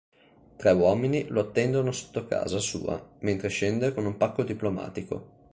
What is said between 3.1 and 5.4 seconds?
mentre scende con un pacco diplomatico.